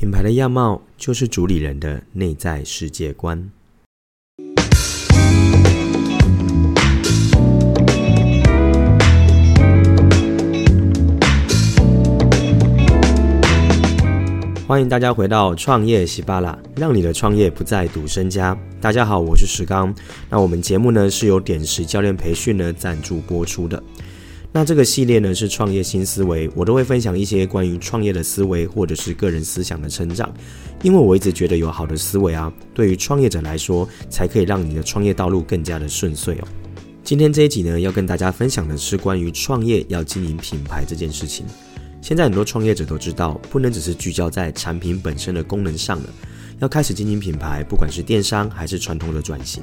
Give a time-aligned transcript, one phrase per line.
[0.00, 3.50] 品牌的样貌就是主理人的内在世界观。
[14.68, 18.56] 欢迎大家回到创业喜巴拉，让你的创业不再赌身家。
[18.80, 19.92] 大家好，我是石刚。
[20.30, 23.82] 那我们节目呢是由点石教练培训呢赞助播出的。
[24.50, 30.32] 那这个系列呢是创业新思维，我都会分享一些关于创业的思维或者是个人思想的成长。
[30.82, 36.48] 因为我一直觉得有好的思维啊，对于创业者来说，才可以让你的创业道路更加的顺遂哦。
[37.04, 41.44] 今天这一集呢，要跟大家分享的是关于创业要经营品牌这件事情。
[42.00, 46.08] 现在很多创业者都知道，不能只是聚焦在产品本身的功能上了，
[46.60, 49.62] 要开始经营品牌，不管是电商还是传统的转型。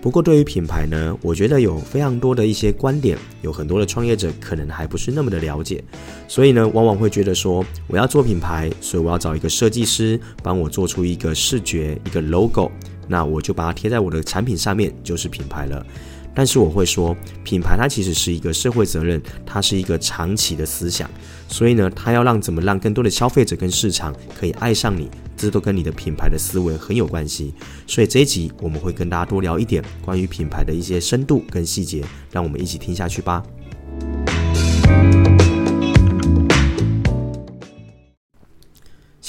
[0.00, 5.84] 不过，对于品牌呢，我觉得有非常多的一些观点，有很多的创业者可能还不是那么的了解，
[6.26, 12.72] 所以呢，往往会觉得说，我要做品牌，所以我要找一个设计师帮我做出一个视觉，一个 logo，
[13.06, 15.84] 那我就把它贴在我的产品上面，就是品牌了。
[16.34, 21.10] 但是我会说，品牌它其实是一个社会责任，它是一个长期的思想，
[21.48, 27.52] 所以呢，它要让怎么让更多的消费者跟市场可以爱上你，这都跟你的品牌的思维很有关系。
[27.86, 33.42] 所以这一集我们会跟大家多聊一点关于品牌的一些深度跟细节，让我们一起听下去吧。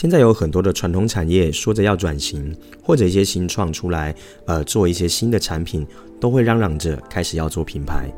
[0.01, 4.15] 现在有很多的传统产业说着要转型，或者一些新创出来，
[4.47, 5.85] 呃，做一些新的产品，
[6.19, 8.09] 都会嚷嚷着开始要做品牌。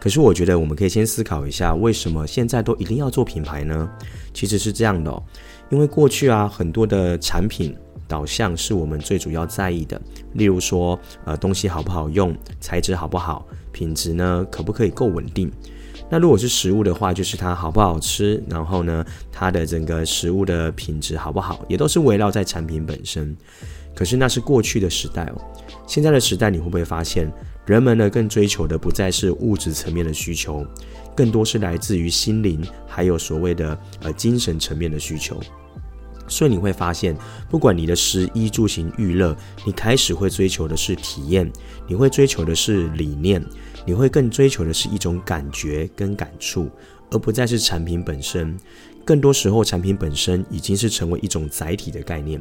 [0.00, 3.90] 可是我觉得我们可以先思考一下，为什么现在都一定要做品牌呢？
[4.32, 5.22] 其实是这样的哦，
[5.68, 10.00] 因为过去啊，很多的产品导向是我们最主要在意的，
[10.32, 15.52] 例如说，呃，东西好不好用，材质好不好，品质呢，可不可以够稳定。
[16.10, 23.36] 那如果是食物的话，就是它好不好吃，然后呢，它的整个食物的品质好不好，也都是围绕在产品本身。
[23.94, 25.40] 可是那是过去的时代哦，
[25.86, 27.30] 现在的时代，你会不会发现，
[27.66, 30.64] 人们呢更追求的不再是物质层面的需求，
[31.16, 35.38] 更多是来自于心灵，还有所谓的呃精神层面的需求。
[36.28, 37.16] 所以你会发现，
[37.50, 41.50] 不管你的食衣住行娱乐，你开始会追求的是体验，
[41.86, 43.44] 你会追求的是理念。
[43.88, 46.68] 你会更追求的是一种感觉跟感触，
[47.10, 48.54] 而不再是产品本身。
[49.02, 52.38] 更多时候，产品本身已经是成为一种载体的概念。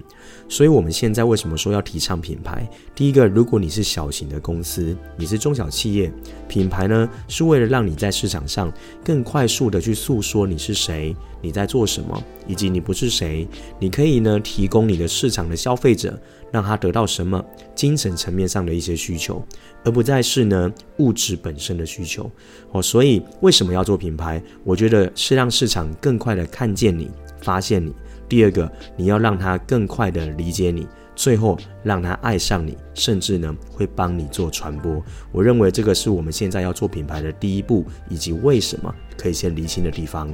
[0.49, 2.69] 所以，我们现在为什么说要提倡品牌？
[2.93, 6.11] 第一个，如果你是小型的公司，你是中小企业，
[6.49, 8.69] 品牌呢，是为了让你在市场上
[9.01, 13.47] 更快速的去诉说你是谁，你在做什么，以及你不是谁。
[13.79, 16.19] 你可以呢，提供你的市场的消费者，
[16.51, 17.43] 让他得到什么
[17.75, 19.45] 精神层面上的一些需求，
[19.83, 22.29] 而不再是呢物质本身的需求。
[22.71, 24.41] 哦，所以为什么要做品牌？
[24.63, 26.47] 我觉得是让市场更快的。
[26.47, 27.11] 看见你，
[27.41, 27.93] 发现你。
[28.27, 35.03] 第二个，你要让他更快的理解你，最后让他爱上你，甚至呢会帮你做传播。
[35.31, 40.33] 我认为这个是我们现在要做品牌的第一步，以及为什么可以先厘清的地方。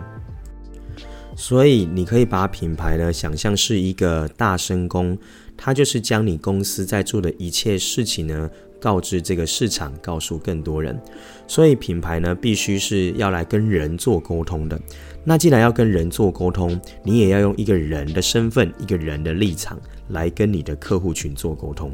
[1.35, 5.17] 所以你可以把品牌呢想象是一个大声公，
[5.57, 8.49] 它就是将你公司在做的一切事情呢。
[8.79, 11.01] 告知这个市场，告诉更多人，
[11.47, 14.77] 所以品牌呢，必须是要来跟人做沟通的。
[15.23, 19.79] 那既然要跟人做沟通，你也要用一个人的身份、一个人的立场
[20.09, 21.93] 来跟你的客户群做沟通。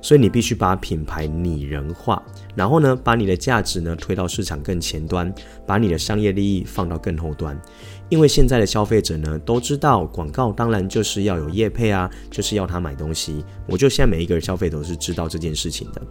[0.00, 2.22] 所以你必须把品牌拟人化，
[2.54, 5.30] 然后呢，把你的价值呢推到市场更前端，
[5.66, 7.60] 把你的商业利益放到更后端。
[8.10, 13.42] 因为现在的消费者呢都知道，广告当然就是要有业配啊，就是要他买东西。
[13.66, 16.02] 我就现在每一个人消费都是知道这件事情的。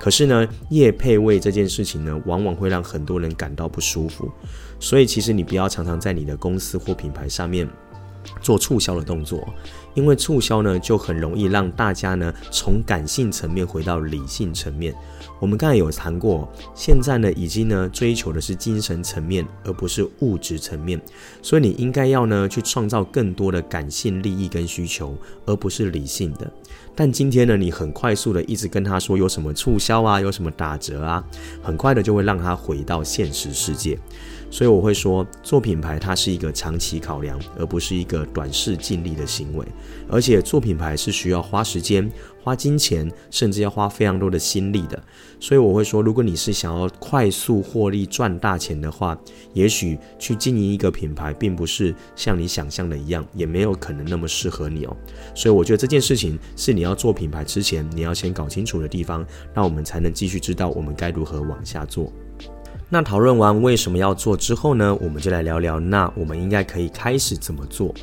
[0.00, 4.28] 可是呢，业配位这件事情呢，往往会让很多人感到不舒服。
[4.80, 7.68] 所以其实你不要常常在你的公司或品牌上面
[8.40, 9.46] 做促销的动作，
[9.94, 14.94] 因为促销呢就很容易让大家呢从感性层面回到理性层面。
[15.40, 21.00] 我们刚才有谈过，现在呢已经呢追求的是精神层面，而不是物质层面。
[21.42, 26.48] 所以你应该要呢去创造更多的感性利益跟需求，而不是理性的。
[26.94, 31.24] 但今天呢，你很快速的一直跟他说有什么促销啊，有什么打折啊，
[31.62, 33.98] 很快的就会让他回到现实世界。
[34.52, 39.66] 所以我会说，做品牌它是一个长期考量，而不是一个短视尽力的行为。
[40.10, 42.12] 而且做品牌是需要花时间、
[42.42, 45.02] 花金钱，甚至要花非常多的心力的。
[45.40, 49.18] 所以我会说，如果你是想要快速获利、赚大钱的话，
[49.54, 54.94] 也许去经营一个品牌，并不是像你想象的一样，也没有可能那么适合你哦。
[55.34, 62.12] 所以我觉得这件事情是你要做品牌之前，你要先搞清楚的地方，那我们才能继续知道我们该如何往下做。
[62.94, 67.94] 那讨论完为什么要做之后呢，我们就来聊聊，那我们应该可以开始怎么做？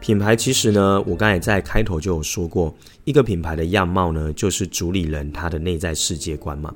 [0.00, 6.70] 品牌其实呢，我刚才在开头就有说过，一个品牌的样貌呢，就是主理人他的内在世界观嘛。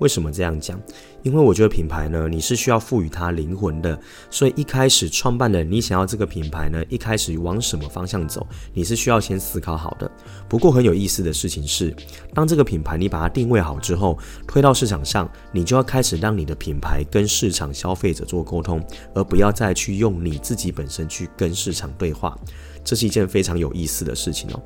[0.00, 0.82] 为什么这样讲？
[1.26, 3.98] 因为我觉得品牌呢，你是需要赋予它灵魂的。
[4.30, 10.08] 所以一开始创办的，你想要这个品牌呢，一开始往什么方向走，你是需要先思考好的。
[10.48, 11.92] 不过很有意思的事情是，
[12.32, 18.80] 当这个品牌你把它定位好之后，推到市场上，你就要开始让你的品牌跟市场消费者做沟通，
[19.12, 22.38] 而不要再去用你自己本身去跟市场对话。
[22.84, 24.62] 这是一件非常有意思的事情哦，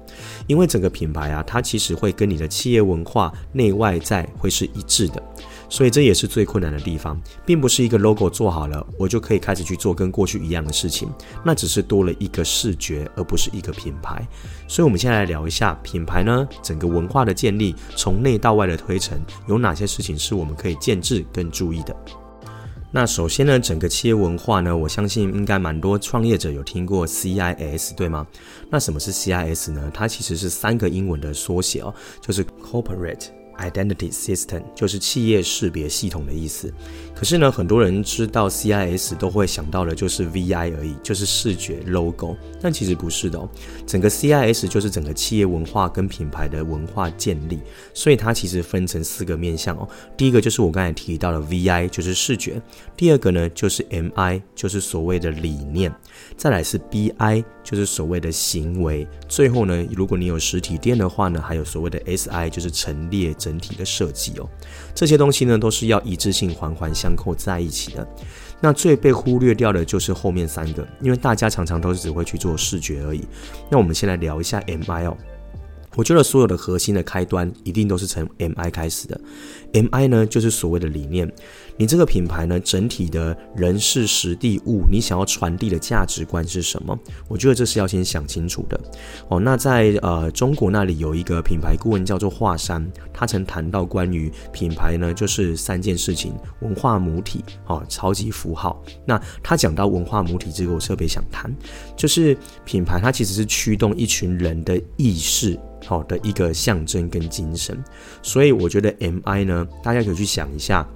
[0.47, 5.23] 因为整个品牌啊，它其实会跟你的企业文化内外在会是一致的，
[5.71, 11.09] 所以这也是最困难的地方，并不是一个 logo 做好了，我就可以开始去做跟过去一样的事情，
[11.45, 14.27] 那只是多了一个视觉，而不是一个品牌。
[14.69, 19.19] 所以，我们现在来聊一下品牌呢，整个文化的建立，从内到外的推陈，
[19.49, 21.97] 有哪些事情是我们可以建制跟注意的。
[22.93, 28.27] 那首先呢，整个企业文化呢，我相信应该蛮多创业者有听过 CIS，对吗？
[28.69, 29.89] 那什么是 CIS 呢？
[29.95, 33.40] 它其实是三个英文的缩写哦，就是 Corporate。
[33.59, 36.73] Identity System 就是企业识别系统的意思。
[37.21, 42.35] 可是呢，很多人知道 CIS 都会想到的就是 VI 而已，就是视觉 logo。
[42.63, 43.47] 但其实不是的哦，
[43.87, 47.61] 整个 CIS 就是整个企业文化跟品牌的文化建立。
[47.93, 49.87] 所以它其实分成四个面向哦。
[50.17, 52.59] 第一个就是我刚才提到的 VI，就是视觉。
[52.97, 55.95] 第二个呢，就是 MI，就是所谓的理念。
[56.39, 59.07] 再来是 BI，就是所谓的行为。
[59.29, 64.49] 最后呢，如果你有实体店的话呢，还有所谓的 SI，就是陈列整体的设计哦。
[64.95, 68.07] 这些东西呢，都是要一致性环环相扣在一起的。
[68.61, 73.25] 那最被忽略掉的就是后面三个，因为大家常常都是只会去做视觉而已。
[73.71, 75.17] 那我们先来聊一下 MI 哦。
[75.97, 79.21] 我觉得所有的核心的开端一定都是从 MI 开始的。
[79.73, 81.31] MI 呢，就是所谓的理念。
[81.77, 86.99] 你这个品牌呢，整体的人事、时地、物，你想要传递的价值观是什么？
[87.27, 88.79] 我觉得这是要先想清楚的。
[89.29, 98.83] 哦，那在呃中国那里有一个品牌顾问叫做华山，他曾谈到关于品牌呢，就是三件事情：文化母体，哦，超级符号。
[99.07, 101.51] 那他讲到文化母体这个，我特别想谈，
[101.97, 102.37] 就是
[102.67, 105.59] 品牌它其实是驱动一群人的意识。
[105.87, 107.83] 好的一个象征跟精神，
[108.23, 110.87] 所以我觉得 MI 呢，大家可以去想一下，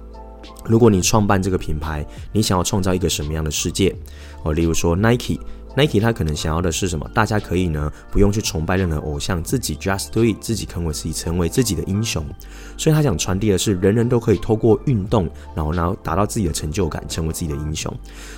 [0.65, 3.95] 如果你创办这个品牌，你想要创造一个什么样的世界？
[4.43, 7.09] 哦，例如说 Nike，Nike 他可能想要的是什么？
[7.13, 12.23] 大家可以呢不用去崇拜任何偶像，自己 just do it，自己成为自己，成为自己的英雄。
[12.77, 17.91] 所以他想传递的是，人人都可以透过运动，然后然后达到自己的成就感，成为自己的英雄。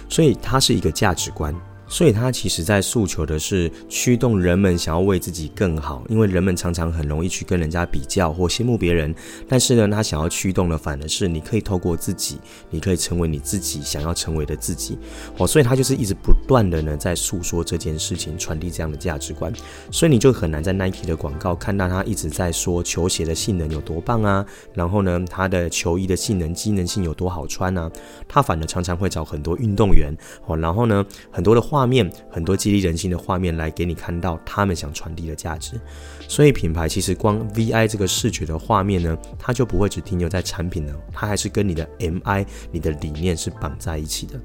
[0.09, 1.53] 所以它是一个价值观。
[1.89, 9.16] 所以，他其实在诉求的是驱动人们想要为自己更好，因为人们常常很容易去跟人家比较或羡慕别人。
[9.48, 12.39] 但是呢，他想要驱动的反而是你可以透过自己，
[12.69, 14.98] 你可以成为你自己想要成为的自己。
[15.38, 19.54] 哦，所以他就是一直不断的呢在诉说这件事情，传递这样的价值观。
[19.89, 27.89] 所以你就很难在 Nike 的广告看到他一直在说球鞋的性能有多棒啊，然后呢，他的球衣的性能机能性有多好穿啊。
[28.28, 30.13] 他反而常常会找很多运动员
[30.48, 31.76] 哦，然后呢，很多的话。
[31.77, 35.79] 画面很多激励人心的画面来给你看到他们想传递的价值，
[36.27, 44.41] 所以品牌其实光 VI 这个视觉的画面呢，它就不会只停留在产品呢，它还是跟你的 MI、你的理念是绑在一起的。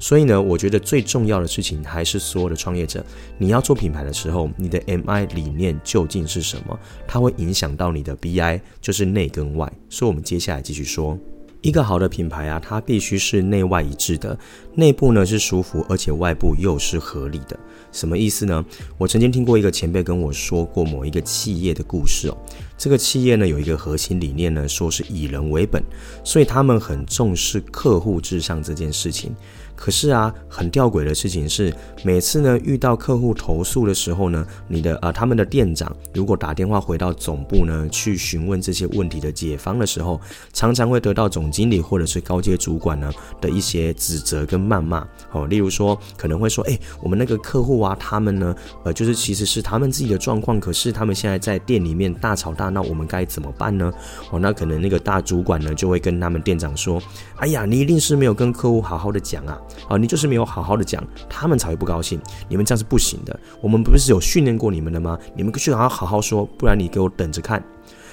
[0.00, 3.06] 所以呢，我觉得最重要的事情还是所有的创业者，
[3.38, 6.76] 你要做品牌的时候，你的 MI 理念究竟是什么？
[7.06, 9.72] 它会影响到你的 BI，就是内跟外。
[9.88, 11.16] 所以，我们接下来继续说。
[11.62, 14.36] 一个好的品牌啊，它必须是内外一致的，
[14.74, 17.58] 内部呢是舒服，而且外部又是合理的。
[17.92, 18.64] 什么意思呢？
[18.98, 22.36] 我曾经听过一个前辈跟我说过某一个企业的故事哦。
[22.76, 25.80] 这个企业呢有一个核心理念呢，说是以人为本，
[26.24, 29.32] 所以他们很重视客户至上这件事情。
[29.74, 31.74] 可是啊，很吊诡的事情是，
[32.04, 40.20] 每次呢遇到客户投诉的时候呢，你的呃他们的店长如果打电话回到总部呢去询问这些问题的解方的时候，
[40.52, 43.10] 常常会得到总经理或者是高阶主管呢
[43.40, 45.06] 的一些指责跟谩骂。
[45.32, 53.92] 哦，例如说可能会说，哎，我们那个客户啊，他们呢，呃，就是其实是他们自己的状况，可是他们现在在店里面大吵大闹，我们该怎么办呢？
[54.30, 57.02] 哦，那可能那个大主管呢就会跟他们店长说，
[57.36, 59.58] 哎呀，你一定是没有跟客户好好的讲啊。
[59.88, 62.20] 啊，你就是没有好好的讲，他们才会不高兴。
[62.48, 63.38] 你们这样是不行的。
[63.60, 65.18] 我们不是有训练过你们的吗？
[65.34, 67.62] 你们去好好好好说，不然你给我等着看。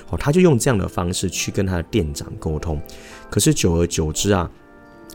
[0.09, 2.81] 哦，他就用这样的方式去跟他的店长沟通。
[3.29, 4.49] 可是久而久之啊，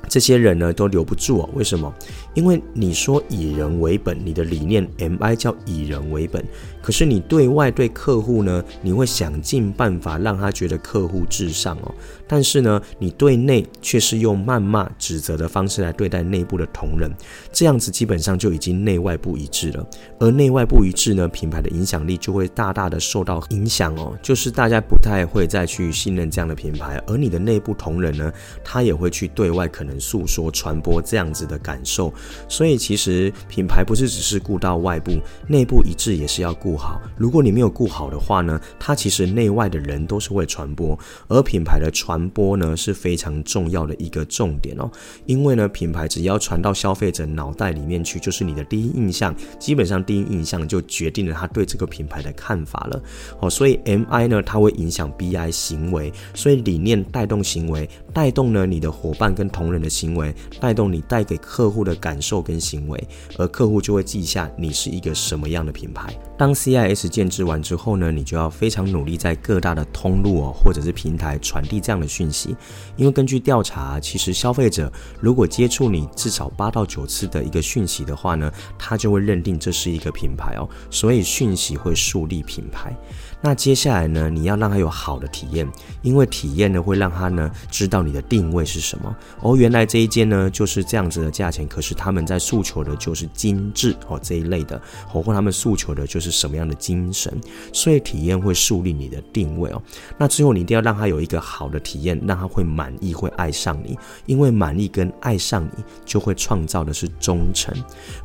[0.09, 1.93] 这些人呢都留不住哦，为什么？
[2.35, 6.45] 因为你说以人为本，你的理念 MI 叫以人为本，
[6.85, 11.95] 可是你对外对客户呢，你会想尽办法让他觉得客户至上哦，
[12.29, 17.11] 但是呢，你对内却是用谩骂、指责的方式来对待内部的同仁，
[17.51, 19.87] 这样子基本上就已经内外不一致了。
[20.21, 28.31] 而内外不一致呢，品牌的影响力就会大大的受到影响哦，就是大家不太会再去信任这样的品牌，而你的内部同仁呢，
[28.63, 29.95] 他也会去对外可能。
[30.05, 32.13] 诉说、传播这样子的感受，
[32.47, 35.13] 所以其实品牌不是只是顾到外部，
[35.49, 37.01] 内部一致也是要顾好。
[37.17, 44.91] 如果你没有顾好的话呢，它其实内外的人都是会传播，而品牌的传播呢是非常重要的一个重点哦。
[45.27, 53.03] 因为呢，品牌只要传到消费者脑袋里面去，就是你的第一印象，基本上第一印象就决定了他对这个品牌的看法了。
[53.41, 66.15] 哦，所以 MI 呢，它会影响 BI 行为，所以理念带动行为，带动呢你的伙伴跟同仁的行为带动你带给客户的感受跟行为，而客户就会记下你是一个什么样的品牌。
[66.37, 72.57] 当 CIS 建制完之后呢，你就要非常努力在各大的通路哦，或者是平台传递这样的讯息。
[72.97, 74.91] 因为根据调查，其实消费者
[75.21, 80.67] 如果接触你至少八到九次的一个讯息的话呢，他就会认定这是一个品牌哦。
[80.91, 82.97] 所以讯息会树立品牌。
[83.45, 85.71] 那接下来呢，你要让他有好的体验，
[86.01, 89.15] 因为体验呢会让他呢知道你的定位是什么。
[89.43, 97.39] 哦，原来这一间呢就是这样子的价钱，可是他们在诉求的就是精致哦这一类的，或或他们诉求的就是什么样的精神，
[97.71, 99.83] 所以体验会树立你的定位哦。
[100.17, 107.77] 那最后你一定要让他有一个好的体验，让他会满意，会爱上你，因为满意跟爱上你就会创造的是忠诚，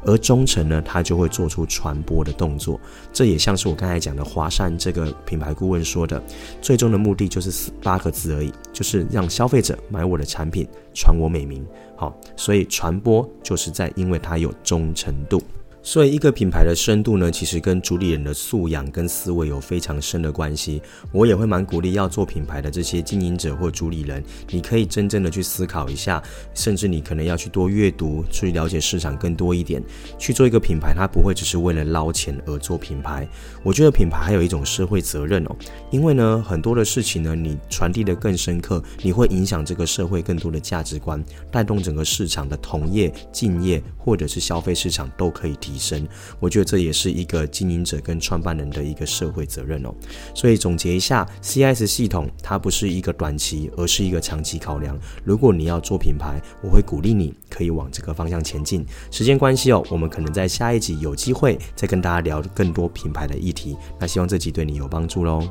[0.05, 2.79] 而忠诚呢，他就会做出传播的动作。
[3.11, 5.08] 这也像是我刚才讲的华山这个。
[5.25, 6.21] 品牌顾问说的，
[6.61, 11.65] 最终的目的就是八个字而已，就是让消费者买我的产品，传我美名。
[11.95, 15.41] 好，所以传播就是在，因为它有忠诚度。
[15.81, 20.81] 所以，一个品牌的深度呢，其实跟主理人的素养跟思维有非常深的关系。
[21.11, 24.21] 我也会蛮鼓励要做品牌的这些经营者或主理人，
[24.51, 26.21] 你可以真正的去思考一下，
[26.53, 29.81] 甚至你可能要去多阅读，去了解市场更多一点，
[30.17, 30.93] 去做一个品牌。
[30.93, 33.25] 它不会只是为了捞钱而做品牌。
[33.63, 35.55] 我觉得品牌还有一种社会责任哦，
[35.91, 45.57] 因为呢，很多的事情呢，你传递的更深刻，你会影响这个社会更多的价值观，带动整个市场的同业、竞业或者是消费市场都可以。
[45.69, 46.07] 提升，
[46.39, 49.93] 我觉得这也是一个经营者跟创办人的一个社会责任哦。
[50.33, 54.97] 所以总结一下，CS 系统它不是一个短期，而是一个长期考量。
[55.23, 58.83] 如果你要做品牌，我会鼓励你可以往这个方向前进。
[59.11, 63.77] 时间关系哦，我们可能在下一集有机会再跟大家聊更多品牌的议题。
[63.99, 65.47] 那希望这集对你有帮助喽。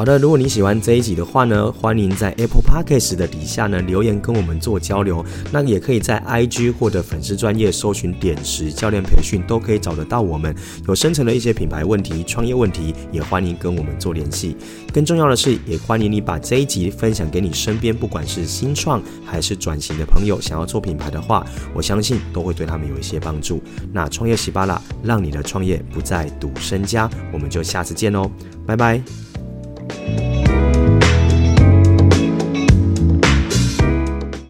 [0.00, 5.22] 好的，如果你喜欢这一集的话呢，欢迎在 Apple Podcast 的底下呢留言跟我们做交流。
[5.52, 10.56] 那也可以在 IG 或者粉丝专业搜寻点石教练培训，都可以找得到我们。
[10.88, 14.56] 有深层的一些品牌问题、创业问题，也欢迎跟我们做联系。
[14.90, 23.62] 更重要的是，也欢迎你把这一集分享给你身边，不管是新创还是转型的朋友，想要做品牌的话，我相信都会对他们有一些帮助。
[23.92, 27.06] 那创业喜巴拉，让你的创业不再赌身家。
[27.34, 28.30] 我们就下次见喽，
[28.66, 29.29] 拜拜。